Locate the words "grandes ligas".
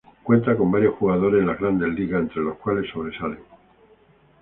1.59-2.21